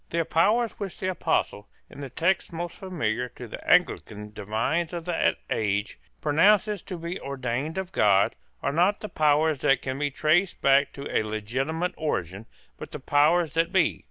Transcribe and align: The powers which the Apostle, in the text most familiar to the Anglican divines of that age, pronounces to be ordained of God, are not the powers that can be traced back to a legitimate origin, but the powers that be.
The 0.09 0.25
powers 0.25 0.79
which 0.79 0.99
the 0.99 1.11
Apostle, 1.11 1.69
in 1.87 1.99
the 1.99 2.09
text 2.09 2.51
most 2.51 2.77
familiar 2.77 3.29
to 3.35 3.47
the 3.47 3.63
Anglican 3.69 4.33
divines 4.33 4.93
of 4.93 5.05
that 5.05 5.37
age, 5.51 5.99
pronounces 6.21 6.81
to 6.81 6.97
be 6.97 7.21
ordained 7.21 7.77
of 7.77 7.91
God, 7.91 8.33
are 8.63 8.71
not 8.73 9.01
the 9.01 9.09
powers 9.09 9.59
that 9.59 9.83
can 9.83 9.99
be 9.99 10.09
traced 10.09 10.59
back 10.59 10.91
to 10.93 11.07
a 11.15 11.21
legitimate 11.21 11.93
origin, 11.97 12.47
but 12.79 12.93
the 12.93 12.99
powers 12.99 13.53
that 13.53 13.71
be. 13.71 13.99